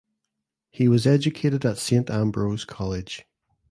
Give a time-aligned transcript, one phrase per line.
[0.71, 3.27] He was educated at Saint Ambrose College.